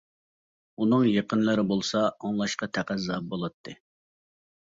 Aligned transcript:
ئۇنىڭ 0.85 1.03
يېقىنلىرى 1.07 1.65
بولسا 1.73 2.01
ئاڭلاشقا 2.07 2.71
تەقەززا 2.77 3.19
بولاتتى. 3.35 3.77